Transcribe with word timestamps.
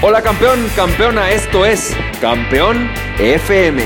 Hola 0.00 0.22
campeón, 0.22 0.64
campeona, 0.76 1.32
esto 1.32 1.66
es 1.66 1.92
Campeón 2.20 2.88
FM, 3.18 3.82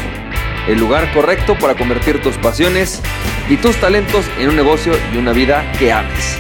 el 0.68 0.78
lugar 0.78 1.10
correcto 1.14 1.56
para 1.58 1.74
convertir 1.74 2.20
tus 2.20 2.36
pasiones 2.36 3.00
y 3.48 3.56
tus 3.56 3.80
talentos 3.80 4.26
en 4.38 4.50
un 4.50 4.56
negocio 4.56 4.92
y 5.14 5.16
una 5.16 5.32
vida 5.32 5.64
que 5.78 5.90
ames. 5.90 6.38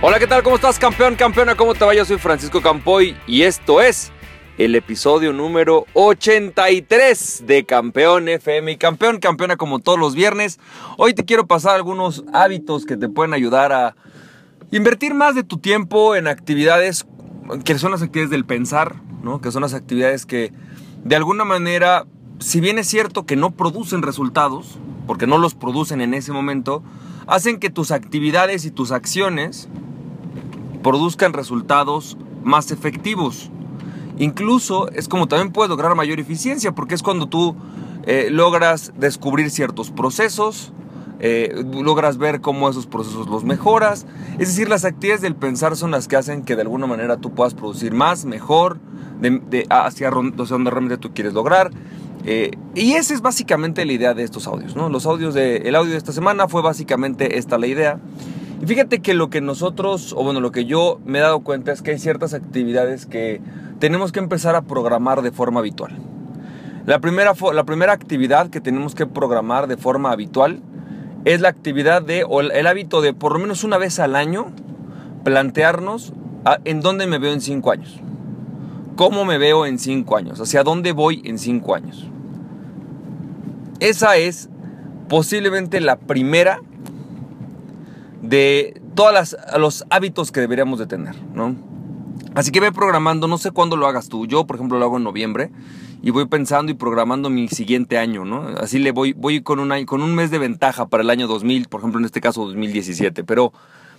Hola, 0.00 0.18
¿qué 0.18 0.26
tal? 0.26 0.42
¿Cómo 0.42 0.56
estás 0.56 0.78
campeón, 0.78 1.16
campeona? 1.16 1.54
¿Cómo 1.54 1.74
te 1.74 1.84
va? 1.84 1.92
Yo 1.92 2.06
soy 2.06 2.16
Francisco 2.16 2.62
Campoy 2.62 3.14
y 3.26 3.42
esto 3.42 3.82
es 3.82 4.10
el 4.56 4.74
episodio 4.74 5.34
número 5.34 5.84
83 5.92 7.44
de 7.46 7.66
Campeón 7.66 8.26
FM 8.26 8.72
y 8.72 8.76
Campeón, 8.78 9.18
campeona 9.18 9.58
como 9.58 9.80
todos 9.80 9.98
los 9.98 10.14
viernes. 10.14 10.58
Hoy 10.96 11.12
te 11.12 11.26
quiero 11.26 11.46
pasar 11.46 11.76
algunos 11.76 12.24
hábitos 12.32 12.86
que 12.86 12.96
te 12.96 13.10
pueden 13.10 13.34
ayudar 13.34 13.74
a 13.74 13.94
Invertir 14.72 15.12
más 15.12 15.34
de 15.34 15.44
tu 15.44 15.58
tiempo 15.58 16.16
en 16.16 16.26
actividades 16.26 17.06
que 17.62 17.78
son 17.78 17.90
las 17.90 18.00
actividades 18.00 18.30
del 18.30 18.46
pensar, 18.46 19.02
¿no? 19.22 19.42
que 19.42 19.52
son 19.52 19.60
las 19.60 19.74
actividades 19.74 20.24
que 20.24 20.50
de 21.04 21.14
alguna 21.14 21.44
manera, 21.44 22.06
si 22.38 22.58
bien 22.60 22.78
es 22.78 22.86
cierto 22.88 23.26
que 23.26 23.36
no 23.36 23.50
producen 23.50 24.00
resultados, 24.00 24.78
porque 25.06 25.26
no 25.26 25.36
los 25.36 25.54
producen 25.54 26.00
en 26.00 26.14
ese 26.14 26.32
momento, 26.32 26.82
hacen 27.26 27.58
que 27.58 27.68
tus 27.68 27.90
actividades 27.90 28.64
y 28.64 28.70
tus 28.70 28.92
acciones 28.92 29.68
produzcan 30.82 31.34
resultados 31.34 32.16
más 32.42 32.70
efectivos. 32.70 33.50
Incluso 34.16 34.88
es 34.92 35.06
como 35.06 35.28
también 35.28 35.52
puedes 35.52 35.68
lograr 35.68 35.94
mayor 35.96 36.18
eficiencia, 36.18 36.72
porque 36.72 36.94
es 36.94 37.02
cuando 37.02 37.26
tú 37.26 37.56
eh, 38.04 38.28
logras 38.30 38.94
descubrir 38.96 39.50
ciertos 39.50 39.90
procesos, 39.90 40.72
eh, 41.24 41.64
logras 41.72 42.18
ver 42.18 42.40
cómo 42.40 42.68
esos 42.68 42.88
procesos 42.88 43.28
los 43.28 43.44
mejoras. 43.44 44.06
Es 44.40 44.48
decir, 44.48 44.68
las 44.68 44.84
actividades 44.84 45.22
del 45.22 45.36
pensar 45.36 45.76
son 45.76 45.92
las 45.92 46.08
que 46.08 46.16
hacen 46.16 46.42
que 46.42 46.56
de 46.56 46.62
alguna 46.62 46.88
manera 46.88 47.16
tú 47.16 47.32
puedas 47.32 47.54
producir 47.54 47.94
más, 47.94 48.24
mejor, 48.24 48.80
hacia, 49.70 50.10
donde 50.10 50.70
realmente 50.70 50.98
tú 50.98 51.14
quieres 51.14 51.32
lograr. 51.32 51.70
Eh, 52.24 52.50
y 52.74 52.94
esa 52.94 53.14
es 53.14 53.20
básicamente 53.20 53.84
la 53.84 53.92
idea 53.92 54.14
de 54.14 54.24
estos 54.24 54.48
audios, 54.48 54.74
¿no? 54.74 54.88
Los 54.88 55.06
audios 55.06 55.32
de, 55.32 55.58
el 55.58 55.76
audio 55.76 55.92
de 55.92 55.98
esta 55.98 56.12
semana 56.12 56.48
fue 56.48 56.60
básicamente 56.60 57.38
esta 57.38 57.56
la 57.56 57.68
idea. 57.68 58.00
Y 58.60 58.66
fíjate 58.66 59.00
que 59.00 59.14
lo 59.14 59.30
que 59.30 59.40
nosotros, 59.40 60.12
o 60.16 60.24
bueno, 60.24 60.40
lo 60.40 60.50
que 60.50 60.64
yo 60.64 61.00
me 61.04 61.18
he 61.18 61.22
dado 61.22 61.40
cuenta 61.40 61.70
es 61.70 61.82
que 61.82 61.92
hay 61.92 61.98
ciertas 62.00 62.34
actividades 62.34 63.06
que 63.06 63.40
tenemos 63.78 64.10
que 64.10 64.18
empezar 64.18 64.56
a 64.56 64.62
programar 64.62 65.22
de 65.22 65.30
forma 65.30 65.60
habitual. 65.60 65.96
La 66.84 66.98
primera, 66.98 67.32
la 67.52 67.62
primera 67.62 67.92
actividad 67.92 68.50
que 68.50 68.60
tenemos 68.60 68.96
que 68.96 69.06
programar 69.06 69.68
de 69.68 69.76
forma 69.76 70.10
habitual 70.10 70.62
es 71.24 71.40
la 71.40 71.48
actividad 71.48 72.02
de, 72.02 72.24
o 72.24 72.40
el 72.40 72.66
hábito 72.66 73.00
de 73.00 73.12
por 73.14 73.32
lo 73.32 73.38
menos 73.38 73.64
una 73.64 73.78
vez 73.78 73.98
al 74.00 74.16
año, 74.16 74.52
plantearnos 75.24 76.12
en 76.64 76.80
dónde 76.80 77.06
me 77.06 77.18
veo 77.18 77.32
en 77.32 77.40
cinco 77.40 77.70
años. 77.70 78.00
¿Cómo 78.96 79.24
me 79.24 79.38
veo 79.38 79.64
en 79.66 79.78
cinco 79.78 80.16
años? 80.16 80.40
¿Hacia 80.40 80.62
dónde 80.62 80.92
voy 80.92 81.22
en 81.24 81.38
cinco 81.38 81.74
años? 81.74 82.08
Esa 83.80 84.16
es 84.16 84.48
posiblemente 85.08 85.80
la 85.80 85.96
primera 85.96 86.60
de 88.20 88.80
todos 88.94 89.36
los 89.58 89.84
hábitos 89.90 90.30
que 90.30 90.40
deberíamos 90.40 90.78
de 90.78 90.86
tener, 90.86 91.14
¿no? 91.34 91.56
Así 92.34 92.50
que 92.50 92.60
ve 92.60 92.72
programando, 92.72 93.28
no 93.28 93.38
sé 93.38 93.50
cuándo 93.50 93.76
lo 93.76 93.86
hagas 93.86 94.08
tú. 94.08 94.26
Yo, 94.26 94.46
por 94.46 94.56
ejemplo, 94.56 94.78
lo 94.78 94.84
hago 94.84 94.96
en 94.96 95.04
noviembre 95.04 95.50
y 96.02 96.10
voy 96.10 96.26
pensando 96.26 96.72
y 96.72 96.74
programando 96.74 97.30
mi 97.30 97.48
siguiente 97.48 97.98
año, 97.98 98.24
¿no? 98.24 98.48
Así 98.58 98.78
le 98.78 98.90
voy, 98.90 99.12
voy 99.12 99.42
con, 99.42 99.60
un 99.60 99.84
con 99.84 100.02
un 100.02 100.14
mes 100.14 100.30
de 100.30 100.38
ventaja 100.38 100.86
para 100.86 101.02
el 101.02 101.10
año 101.10 101.26
2000, 101.26 101.68
por 101.68 101.80
ejemplo, 101.80 102.00
en 102.00 102.06
este 102.06 102.20
caso 102.20 102.44
2017, 102.44 103.22
pero 103.22 103.52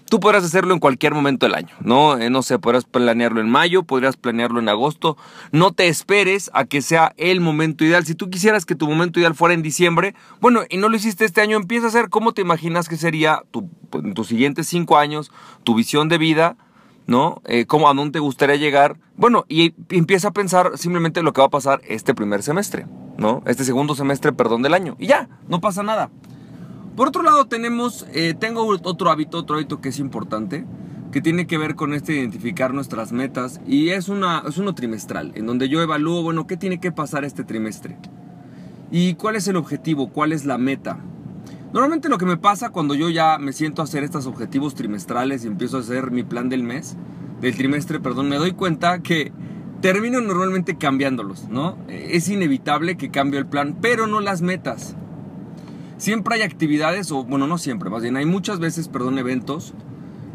tú 0.10 0.20
podrás 0.20 0.44
hacerlo 0.44 0.74
en 0.74 0.80
cualquier 0.80 1.14
momento 1.14 1.46
del 1.46 1.56
año, 1.56 1.74
¿no? 1.80 2.18
Eh, 2.18 2.30
no 2.30 2.44
sé, 2.44 2.60
podrás 2.60 2.84
planearlo 2.86 3.40
en 3.40 3.50
mayo, 3.50 3.84
podrás 3.84 4.18
planearlo 4.18 4.60
en 4.60 4.68
agosto, 4.68 5.18
no 5.52 5.72
te 5.72 5.88
esperes 5.88 6.52
a 6.54 6.66
que 6.66 6.82
sea 6.82 7.14
el 7.18 7.40
momento 7.40 7.86
ideal. 7.86 8.06
Si 8.06 8.16
tú 8.16 8.30
quisieras 8.30 8.66
que 8.66 8.76
tu 8.76 8.88
momento 8.88 9.20
ideal 9.20 9.34
fuera 9.34 9.54
en 9.54 9.62
diciembre, 9.62 10.14
bueno, 10.42 10.64
y 10.70 10.78
no 10.78 10.90
lo 10.90 10.98
hiciste 10.98 11.24
este 11.24 11.42
año, 11.42 11.56
empieza 11.56 11.86
a 11.86 11.90
hacer 11.90 12.10
cómo 12.10 12.34
te 12.34 12.42
imaginas 12.42 12.90
que 12.90 12.98
sería 12.98 13.44
tus 14.14 14.28
siguientes 14.28 14.68
cinco 14.68 14.98
años, 14.98 15.32
tu 15.64 15.74
visión 15.76 16.10
de 16.10 16.18
vida, 16.18 16.58
¿no? 17.08 17.42
Eh, 17.46 17.66
¿Cómo, 17.66 17.90
a 17.90 17.94
dónde 17.94 18.14
te 18.14 18.20
gustaría 18.20 18.56
llegar? 18.56 18.98
Bueno, 19.16 19.46
y 19.48 19.74
empieza 19.90 20.30
a 20.30 20.32
pensar 20.32 20.78
simplemente 20.78 21.24
lo 21.24 21.34
que 21.34 21.42
va 21.42 21.48
a 21.48 21.52
pasar 21.52 21.82
este 21.88 22.14
primer 22.14 22.44
semestre, 22.44 22.86
¿no? 23.18 23.44
Este 23.46 23.64
segundo 23.64 23.96
semestre, 23.96 24.34
perdón, 24.34 24.62
del 24.62 24.74
año. 24.74 24.96
Y 25.00 25.08
ya, 25.08 25.30
no 25.48 25.62
pasa 25.62 25.84
nada. 25.84 26.10
Por 26.96 27.08
otro 27.08 27.24
lado, 27.24 27.46
tenemos, 27.46 28.06
eh, 28.14 28.36
tengo 28.38 28.68
otro 28.68 29.10
hábito, 29.10 29.40
otro 29.40 29.56
hábito 29.56 29.82
que 29.82 29.90
es 29.90 30.00
importante, 30.00 30.66
que 31.12 31.22
tiene 31.22 31.48
que 31.48 31.58
ver 31.58 31.76
con 31.76 31.94
este 31.94 32.14
identificar 32.14 32.74
nuestras 32.74 33.12
metas 33.12 33.62
y 33.68 33.90
es, 33.90 34.10
una, 34.10 34.44
es 34.48 34.58
uno 34.58 34.74
trimestral, 34.74 35.32
en 35.36 35.46
donde 35.46 35.70
yo 35.70 35.82
evalúo, 35.82 36.24
bueno, 36.24 36.48
¿qué 36.48 36.58
tiene 36.58 36.80
que 36.80 36.92
pasar 36.92 37.24
este 37.24 37.44
trimestre? 37.44 37.98
¿Y 38.92 39.16
cuál 39.16 39.36
es 39.36 39.48
el 39.48 39.56
objetivo? 39.56 40.10
¿Cuál 40.10 40.34
es 40.34 40.46
la 40.46 40.58
meta? 40.58 41.00
Normalmente 41.74 42.08
lo 42.08 42.20
que 42.20 42.26
me 42.26 42.38
pasa 42.38 42.70
cuando 42.70 42.94
yo 42.94 43.10
ya 43.10 43.40
me 43.40 43.52
siento 43.52 43.82
a 43.82 43.86
hacer 43.86 44.04
estos 44.04 44.28
objetivos 44.28 44.76
trimestrales 44.76 45.44
y 45.44 45.48
empiezo 45.48 45.78
a 45.78 45.80
hacer 45.80 46.12
mi 46.12 46.22
plan 46.22 46.48
del 46.48 46.62
mes, 46.62 46.96
del 47.42 47.56
trimestre, 47.56 48.00
perdón, 48.00 48.30
me 48.30 48.36
doy 48.36 48.52
cuenta 48.52 49.00
que 49.00 49.32
termino 49.82 50.22
normalmente 50.22 50.78
cambiándolos, 50.78 51.50
¿no? 51.50 51.78
Es 51.88 52.30
inevitable 52.30 52.96
que 52.96 53.10
cambie 53.10 53.40
el 53.40 53.48
plan, 53.48 53.76
pero 53.82 54.06
no 54.06 54.22
las 54.22 54.44
metas. 54.44 54.96
Siempre 55.98 56.36
hay 56.36 56.42
actividades, 56.44 57.12
o 57.12 57.24
bueno, 57.24 57.48
no 57.48 57.58
siempre, 57.58 57.90
más 57.90 58.04
bien 58.04 58.18
hay 58.18 58.26
muchas 58.28 58.60
veces, 58.60 58.88
perdón, 58.88 59.18
eventos 59.18 59.74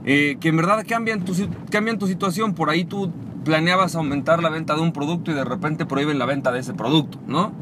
eh, 0.04 0.38
que 0.40 0.48
en 0.48 0.56
verdad 0.56 0.84
cambian 0.88 1.24
tu, 1.24 1.34
cambian 1.70 2.00
tu 2.00 2.08
situación. 2.08 2.54
Por 2.54 2.68
ahí 2.68 2.84
tú 2.84 3.12
planeabas 3.44 3.94
aumentar 3.94 4.42
la 4.42 4.48
venta 4.48 4.74
de 4.74 4.80
un 4.80 4.92
producto 4.92 5.30
y 5.30 5.34
de 5.34 5.44
repente 5.44 5.86
prohíben 5.86 6.18
la 6.18 6.26
venta 6.26 6.50
de 6.50 6.58
ese 6.58 6.74
producto, 6.74 7.20
¿no? 7.28 7.52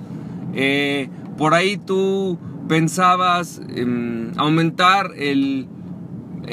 Eh, 0.54 1.10
por 1.36 1.52
ahí 1.52 1.76
tú 1.76 2.38
pensabas 2.68 3.60
aumentar 4.36 5.12
el, 5.16 5.68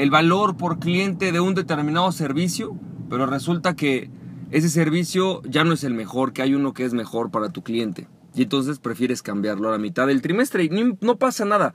valor 0.10 0.58
por 0.58 0.80
cliente 0.80 1.32
de 1.32 1.40
un 1.40 1.56
determinado 1.56 2.12
servicio, 2.12 2.76
pero 3.10 3.26
resulta 3.26 3.76
que 3.76 4.10
ese 4.52 4.70
servicio 4.70 5.42
ya 5.44 5.64
no 5.64 5.74
es 5.74 5.84
el 5.84 5.94
mejor, 5.94 6.34
que 6.34 6.42
hay 6.42 6.54
uno 6.54 6.74
que 6.74 6.86
es 6.86 6.94
mejor 6.94 7.32
para 7.32 7.50
tu 7.50 7.64
cliente. 7.64 8.08
Y 8.36 8.44
entonces 8.44 8.80
prefieres 8.80 9.22
cambiarlo 9.22 9.70
a 9.70 9.72
la 9.72 9.78
mitad 9.78 10.08
del 10.08 10.22
trimestre 10.22 10.64
y 10.64 10.70
no 11.02 11.18
pasa 11.18 11.46
nada. 11.46 11.74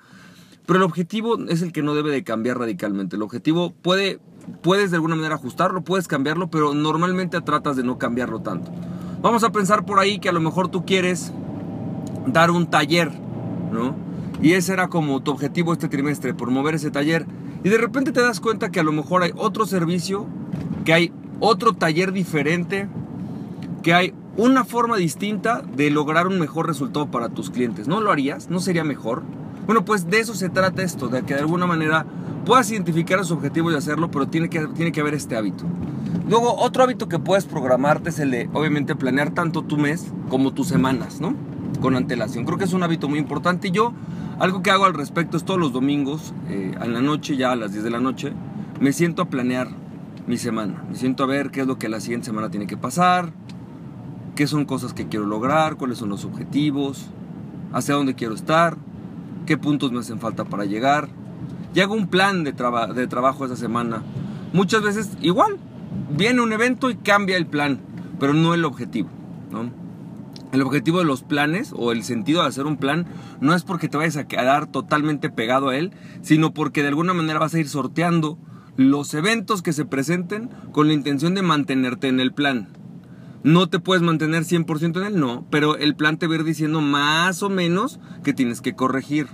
Pero 0.66 0.78
el 0.78 0.82
objetivo 0.82 1.38
es 1.48 1.62
el 1.62 1.72
que 1.72 1.82
no 1.82 1.94
debe 1.94 2.10
de 2.10 2.25
cambiar 2.25 2.59
radicalmente. 2.59 3.16
El 3.16 3.22
objetivo 3.22 3.72
puede, 3.72 4.21
puedes 4.62 4.91
de 4.91 4.97
alguna 4.97 5.16
manera 5.16 5.37
ajustarlo, 5.37 5.82
puedes 5.82 6.09
cambiarlo, 6.09 6.50
pero 6.50 6.75
normalmente 6.75 7.41
tratas 7.41 7.77
de 7.77 7.84
no 7.84 7.98
cambiarlo 7.98 8.41
tanto. 8.41 8.71
Vamos 9.22 9.44
a 9.44 9.50
pensar 9.50 9.84
por 9.84 9.98
ahí 9.98 10.19
que 10.19 10.28
a 10.28 10.32
lo 10.32 10.41
mejor 10.41 10.69
tú 10.69 10.84
quieres 10.84 11.32
dar 12.27 12.50
un 12.50 12.69
taller, 12.69 13.10
¿no? 13.72 14.07
Y 14.41 14.53
ese 14.53 14.72
era 14.72 14.88
como 14.88 15.21
tu 15.21 15.31
objetivo 15.32 15.72
este 15.72 15.88
trimestre, 15.88 16.34
promover 16.34 16.75
ese 16.75 16.91
taller. 16.91 17.26
Y 17.65 17.69
de 17.69 17.78
repente 17.78 18.12
te 18.12 18.21
das 18.21 18.41
cuenta 18.41 18.71
que 18.71 18.81
a 18.81 18.84
lo 18.84 18.93
mejor 18.93 19.22
hay 19.22 19.32
otro 19.37 19.66
servicio, 19.66 20.26
que 20.84 20.93
hay 20.93 21.12
otro 21.41 21.72
taller 21.72 22.12
diferente, 22.12 22.88
que 23.82 23.94
hay 23.94 24.15
una 24.37 24.65
forma 24.65 24.97
distinta 24.97 25.62
de 25.62 25.91
lograr 25.91 26.28
un 26.28 26.38
mejor 26.38 26.66
resultado 26.66 27.10
para 27.10 27.28
tus 27.28 27.50
clientes. 27.50 27.88
¿No 27.88 28.00
lo 28.00 28.12
harías? 28.12 28.48
¿No 28.48 28.60
sería 28.60 28.84
mejor? 28.84 29.22
Bueno, 29.66 29.84
pues 29.84 30.09
de 30.09 30.21
eso 30.21 30.34
se 30.34 30.48
trata 30.48 30.82
esto, 30.82 31.09
de 31.09 31.22
que 31.22 31.34
de 31.34 31.41
alguna 31.41 31.66
manera 31.66 32.06
puedas 32.47 32.71
identificar 32.71 33.19
los 33.19 33.31
objetivos 33.32 33.72
y 33.72 33.77
hacerlo, 33.77 34.10
pero 34.10 34.28
tiene 34.28 34.48
que, 34.48 34.66
tiene 34.69 34.93
que 34.93 35.00
haber 35.00 35.15
este 35.15 35.37
hábito. 35.37 35.65
Luego, 36.28 36.54
otro 36.54 36.84
hábito 36.84 37.09
que 37.09 37.19
puedes 37.19 37.44
programarte 37.44 38.10
es 38.10 38.19
el 38.19 38.31
de, 38.31 38.48
obviamente, 38.53 38.94
planear 38.94 39.31
tanto 39.31 39.62
tu 39.62 39.77
mes 39.77 40.06
como 40.28 40.54
tus 40.54 40.69
semanas, 40.69 41.21
¿no? 41.21 41.34
Con 41.80 41.96
antelación. 41.96 42.44
Creo 42.44 42.58
que 42.58 42.64
es 42.64 42.72
un 42.72 42.82
hábito 42.82 43.08
muy 43.08 43.18
importante. 43.18 43.68
Y 43.68 43.70
yo 43.70 43.92
algo 44.38 44.62
que 44.62 44.70
hago 44.70 44.84
al 44.84 44.94
respecto 44.94 45.36
es 45.36 45.44
todos 45.44 45.59
los 45.59 45.72
domingos, 45.72 46.32
eh, 46.48 46.72
en 46.80 46.92
la 46.92 47.00
noche, 47.00 47.36
ya 47.36 47.50
a 47.50 47.56
las 47.56 47.72
10 47.72 47.82
de 47.82 47.91
la 47.91 47.98
noche, 47.98 48.32
me 48.80 48.92
siento 48.92 49.22
a 49.22 49.24
planear 49.24 49.68
mi 50.28 50.38
semana. 50.38 50.84
Me 50.88 50.94
siento 50.94 51.24
a 51.24 51.26
ver 51.26 51.50
qué 51.50 51.62
es 51.62 51.66
lo 51.66 51.76
que 51.76 51.88
la 51.88 51.98
siguiente 51.98 52.26
semana 52.26 52.48
tiene 52.48 52.68
que 52.68 52.76
pasar, 52.76 53.32
qué 54.36 54.47
son 54.47 54.65
cosas 54.65 54.94
que 54.94 55.09
quiero 55.09 55.26
lograr, 55.26 55.76
cuáles 55.76 55.98
son 55.98 56.10
los 56.10 56.24
objetivos, 56.24 57.06
hacia 57.72 57.94
dónde 57.94 58.14
quiero 58.14 58.34
estar, 58.34 58.76
qué 59.44 59.59
puntos 59.59 59.91
me 59.91 59.98
hacen 59.98 60.21
falta 60.21 60.44
para 60.44 60.66
llegar. 60.66 61.09
Y 61.74 61.80
hago 61.80 61.94
un 61.94 62.06
plan 62.06 62.44
de, 62.44 62.53
de 62.53 63.06
trabajo 63.09 63.44
esa 63.44 63.56
semana. 63.56 64.03
Muchas 64.53 64.82
veces 64.82 65.10
igual, 65.21 65.56
viene 66.16 66.42
un 66.42 66.53
evento 66.53 66.91
y 66.91 66.94
cambia 66.94 67.36
el 67.36 67.47
plan, 67.47 67.80
pero 68.21 68.34
no 68.34 68.54
el 68.54 68.64
objetivo. 68.64 69.09
¿no? 69.50 69.71
El 70.53 70.62
objetivo 70.62 70.98
de 70.98 71.04
los 71.04 71.22
planes 71.22 71.74
o 71.77 71.92
el 71.92 72.04
sentido 72.04 72.42
de 72.42 72.48
hacer 72.48 72.66
un 72.66 72.78
plan 72.78 73.06
no 73.41 73.54
es 73.54 73.65
porque 73.65 73.89
te 73.89 73.98
vayas 73.98 74.16
a 74.16 74.27
quedar 74.27 74.66
totalmente 74.66 75.28
pegado 75.28 75.68
a 75.68 75.77
él, 75.77 75.92
sino 76.22 76.54
porque 76.54 76.83
de 76.83 76.89
alguna 76.89 77.12
manera 77.12 77.39
vas 77.39 77.54
a 77.54 77.59
ir 77.59 77.68
sorteando 77.68 78.39
los 78.77 79.12
eventos 79.15 79.60
que 79.60 79.72
se 79.72 79.84
presenten 79.84 80.48
con 80.72 80.86
la 80.86 80.95
intención 80.95 81.34
de 81.34 81.42
mantenerte 81.42 82.09
en 82.09 82.21
el 82.21 82.33
plan. 82.33 82.68
No 83.42 83.68
te 83.68 83.78
puedes 83.78 84.03
mantener 84.03 84.45
100% 84.45 84.98
en 84.98 85.04
él, 85.04 85.21
no, 85.21 85.47
pero 85.50 85.77
el 85.77 85.95
plan 85.95 86.16
te 86.16 86.27
va 86.27 86.34
a 86.34 86.36
ir 86.39 86.45
diciendo 86.45 86.80
más 86.80 87.42
o 87.42 87.50
menos 87.50 88.00
que 88.24 88.33
tienes 88.33 88.60
que 88.60 88.74
corregir. 88.74 89.28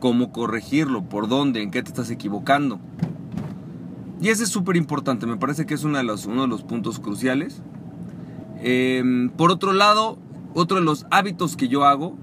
¿Cómo 0.00 0.32
corregirlo? 0.32 1.08
¿Por 1.08 1.28
dónde? 1.28 1.62
¿En 1.62 1.70
qué 1.70 1.82
te 1.82 1.88
estás 1.88 2.10
equivocando? 2.10 2.80
Y 4.20 4.28
ese 4.28 4.44
es 4.44 4.50
súper 4.50 4.76
importante, 4.76 5.26
me 5.26 5.36
parece 5.36 5.66
que 5.66 5.74
es 5.74 5.84
uno 5.84 5.98
de 5.98 6.04
los, 6.04 6.26
uno 6.26 6.42
de 6.42 6.48
los 6.48 6.62
puntos 6.62 6.98
cruciales. 6.98 7.62
Em, 8.62 9.30
por 9.30 9.50
otro 9.50 9.72
lado, 9.72 10.18
otro 10.56 10.78
de 10.78 10.84
los 10.84 11.06
hábitos 11.10 11.56
que 11.56 11.68
yo 11.68 11.84
hago, 11.84 12.16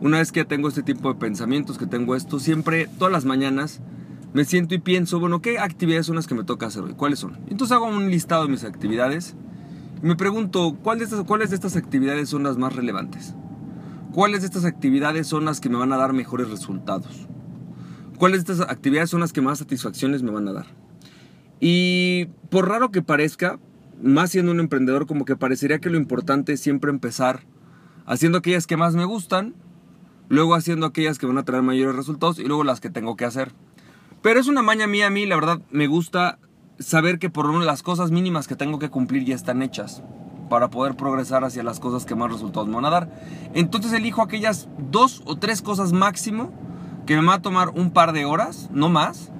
una 0.00 0.18
vez 0.18 0.30
que 0.30 0.44
tengo 0.44 0.68
este 0.68 0.82
tipo 0.82 1.12
de 1.12 1.18
pensamientos, 1.18 1.78
que 1.78 1.86
tengo 1.86 2.14
esto, 2.14 2.38
siempre, 2.38 2.88
todas 2.98 3.12
las 3.12 3.24
mañanas, 3.24 3.80
me 4.32 4.44
siento 4.44 4.74
y 4.74 4.78
pienso, 4.78 5.18
bueno, 5.20 5.42
¿qué 5.42 5.58
actividades 5.58 6.06
son 6.06 6.16
las 6.16 6.26
que 6.26 6.34
me 6.34 6.44
toca 6.44 6.66
hacer 6.66 6.84
hoy? 6.84 6.94
¿Cuáles 6.94 7.18
son? 7.18 7.38
Entonces 7.48 7.72
hago 7.72 7.86
un 7.86 8.10
listado 8.10 8.44
de 8.44 8.50
mis 8.50 8.64
actividades 8.64 9.34
y 10.02 10.06
me 10.06 10.16
pregunto, 10.16 10.78
¿cuál 10.82 10.98
de 10.98 11.04
estas, 11.04 11.24
¿cuáles 11.24 11.50
de 11.50 11.56
estas 11.56 11.76
actividades 11.76 12.28
son 12.28 12.44
las 12.44 12.56
más 12.56 12.74
relevantes? 12.74 13.34
¿Cuáles 14.12 14.40
de 14.40 14.46
estas 14.46 14.64
actividades 14.64 15.26
son 15.26 15.44
las 15.44 15.60
que 15.60 15.68
me 15.68 15.76
van 15.76 15.92
a 15.92 15.96
dar 15.96 16.12
mejores 16.12 16.50
resultados? 16.50 17.28
¿Cuáles 18.16 18.44
de 18.44 18.52
estas 18.52 18.70
actividades 18.70 19.10
son 19.10 19.20
las 19.20 19.32
que 19.32 19.40
más 19.40 19.58
satisfacciones 19.58 20.22
me 20.22 20.30
van 20.30 20.46
a 20.46 20.52
dar? 20.52 20.66
Y 21.58 22.26
por 22.48 22.68
raro 22.68 22.90
que 22.90 23.02
parezca, 23.02 23.58
más 24.02 24.30
siendo 24.30 24.52
un 24.52 24.60
emprendedor, 24.60 25.06
como 25.06 25.24
que 25.24 25.36
parecería 25.36 25.80
que 25.80 25.90
lo 25.90 25.96
importante 25.96 26.52
es 26.52 26.60
siempre 26.60 26.90
empezar 26.90 27.42
haciendo 28.12 28.38
aquellas 28.38 28.66
que 28.66 28.76
más 28.76 28.94
me 28.94 29.06
gustan, 29.06 29.54
luego 30.28 30.54
haciendo 30.54 30.84
aquellas 30.84 31.18
que 31.18 31.24
van 31.24 31.38
a 31.38 31.44
traer 31.44 31.62
mayores 31.62 31.96
resultados 31.96 32.38
y 32.38 32.44
luego 32.44 32.62
las 32.62 32.78
que 32.78 32.90
tengo 32.90 33.16
que 33.16 33.24
hacer. 33.24 33.52
Pero 34.20 34.38
es 34.38 34.48
una 34.48 34.60
maña 34.60 34.86
mía 34.86 35.06
a 35.06 35.10
mí, 35.10 35.24
la 35.24 35.34
verdad, 35.34 35.62
me 35.70 35.86
gusta 35.86 36.38
saber 36.78 37.18
que 37.18 37.30
por 37.30 37.46
lo 37.46 37.52
menos 37.52 37.66
las 37.66 37.82
cosas 37.82 38.10
mínimas 38.10 38.48
que 38.48 38.54
tengo 38.54 38.78
que 38.78 38.90
cumplir 38.90 39.24
ya 39.24 39.34
están 39.34 39.62
hechas 39.62 40.02
para 40.50 40.68
poder 40.68 40.94
progresar 40.94 41.42
hacia 41.42 41.62
las 41.62 41.80
cosas 41.80 42.04
que 42.04 42.14
más 42.14 42.30
resultados 42.30 42.68
me 42.68 42.74
van 42.74 42.84
a 42.84 42.90
dar. 42.90 43.10
Entonces 43.54 43.94
elijo 43.94 44.20
aquellas 44.20 44.68
dos 44.90 45.22
o 45.24 45.36
tres 45.36 45.62
cosas 45.62 45.94
máximo 45.94 46.52
que 47.06 47.16
me 47.16 47.26
va 47.26 47.34
a 47.34 47.42
tomar 47.42 47.70
un 47.70 47.92
par 47.92 48.12
de 48.12 48.26
horas, 48.26 48.68
no 48.74 48.90
más, 48.90 49.32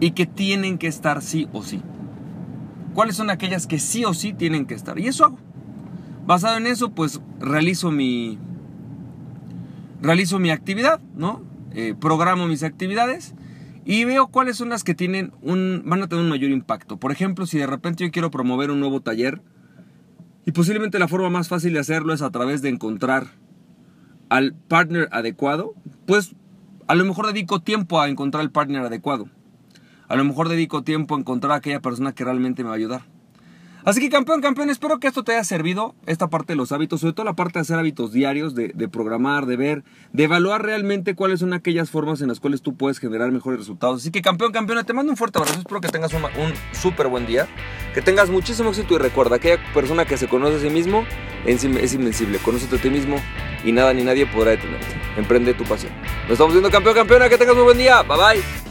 y 0.00 0.10
que 0.10 0.26
tienen 0.26 0.76
que 0.76 0.88
estar 0.88 1.22
sí 1.22 1.48
o 1.54 1.62
sí. 1.62 1.80
¿Cuáles 2.92 3.16
son 3.16 3.30
aquellas 3.30 3.66
que 3.66 3.78
sí 3.78 4.04
o 4.04 4.12
sí 4.12 4.34
tienen 4.34 4.66
que 4.66 4.74
estar? 4.74 4.98
Y 4.98 5.08
eso 5.08 5.24
hago. 5.24 5.43
Basado 6.26 6.56
en 6.56 6.66
eso, 6.66 6.90
pues 6.90 7.20
realizo 7.38 7.90
mi, 7.90 8.38
realizo 10.00 10.38
mi 10.38 10.50
actividad, 10.50 11.00
¿no? 11.14 11.42
Eh, 11.74 11.94
programo 11.98 12.46
mis 12.46 12.62
actividades 12.62 13.34
y 13.84 14.04
veo 14.04 14.28
cuáles 14.28 14.56
son 14.56 14.70
las 14.70 14.84
que 14.84 14.94
tienen 14.94 15.32
un, 15.42 15.82
van 15.84 16.02
a 16.02 16.08
tener 16.08 16.24
un 16.24 16.30
mayor 16.30 16.50
impacto. 16.50 16.96
Por 16.96 17.12
ejemplo, 17.12 17.46
si 17.46 17.58
de 17.58 17.66
repente 17.66 18.04
yo 18.04 18.10
quiero 18.10 18.30
promover 18.30 18.70
un 18.70 18.80
nuevo 18.80 19.00
taller, 19.00 19.42
y 20.46 20.52
posiblemente 20.52 20.98
la 20.98 21.08
forma 21.08 21.30
más 21.30 21.48
fácil 21.48 21.72
de 21.72 21.80
hacerlo 21.80 22.12
es 22.12 22.22
a 22.22 22.30
través 22.30 22.60
de 22.60 22.68
encontrar 22.68 23.28
al 24.28 24.54
partner 24.54 25.08
adecuado, 25.10 25.74
pues 26.06 26.34
a 26.86 26.94
lo 26.94 27.04
mejor 27.04 27.26
dedico 27.26 27.60
tiempo 27.60 28.00
a 28.00 28.08
encontrar 28.08 28.42
el 28.42 28.50
partner 28.50 28.82
adecuado. 28.82 29.28
A 30.06 30.16
lo 30.16 30.24
mejor 30.24 30.48
dedico 30.48 30.82
tiempo 30.82 31.14
a 31.14 31.18
encontrar 31.18 31.52
a 31.52 31.56
aquella 31.56 31.80
persona 31.80 32.12
que 32.12 32.24
realmente 32.24 32.62
me 32.62 32.68
va 32.68 32.74
a 32.74 32.76
ayudar. 32.76 33.13
Así 33.84 34.00
que 34.00 34.08
campeón, 34.08 34.40
campeón, 34.40 34.70
espero 34.70 34.98
que 34.98 35.08
esto 35.08 35.24
te 35.24 35.32
haya 35.32 35.44
servido, 35.44 35.94
esta 36.06 36.28
parte 36.28 36.54
de 36.54 36.56
los 36.56 36.72
hábitos, 36.72 37.00
sobre 37.02 37.12
todo 37.12 37.26
la 37.26 37.34
parte 37.34 37.58
de 37.58 37.62
hacer 37.62 37.78
hábitos 37.78 38.12
diarios, 38.12 38.54
de, 38.54 38.88
programar, 38.88 39.44
de 39.44 39.56
ver, 39.56 39.84
de 40.14 40.24
evaluar 40.24 40.62
realmente 40.62 41.14
cuáles 41.14 41.40
son 41.40 41.52
aquellas 41.52 41.90
formas 41.90 42.22
en 42.22 42.28
las 42.28 42.40
cuales 42.40 42.62
tú 42.62 42.76
puedes 42.76 42.98
generar 42.98 43.30
mejores 43.30 43.58
resultados. 43.58 44.00
Así 44.00 44.10
que 44.10 44.22
campeón, 44.22 44.52
campeona, 44.52 44.84
te 44.84 44.94
mando 44.94 45.12
un 45.12 45.18
fuerte 45.18 45.38
abrazo, 45.38 45.58
espero 45.58 45.82
que 45.82 45.88
tengas 45.88 46.14
un, 46.14 46.24
un 46.24 46.54
súper 46.72 47.08
buen 47.08 47.26
día, 47.26 47.46
que 47.92 48.00
tengas 48.00 48.30
muchísimo 48.30 48.70
éxito 48.70 48.94
y 48.94 48.98
recuerda, 48.98 49.36
aquella 49.36 49.58
persona 49.74 50.06
que 50.06 50.16
se 50.16 50.28
conoce 50.28 50.56
a 50.56 50.60
sí 50.60 50.70
mismo 50.70 51.04
es 51.44 51.62
invencible, 51.64 52.38
conócete 52.38 52.76
a 52.76 52.78
ti 52.80 52.88
mismo 52.88 53.16
y 53.64 53.72
nada 53.72 53.92
ni 53.92 54.02
nadie 54.02 54.24
podrá 54.24 54.52
detenerte. 54.52 54.86
Emprende 55.18 55.52
tu 55.52 55.64
pasión. 55.64 55.92
Nos 56.22 56.32
estamos 56.32 56.54
viendo 56.54 56.70
campeón, 56.70 56.94
campeona, 56.94 57.28
que 57.28 57.36
tengas 57.36 57.54
muy 57.54 57.64
buen 57.64 57.76
día, 57.76 58.02
bye 58.02 58.16
bye. 58.16 58.63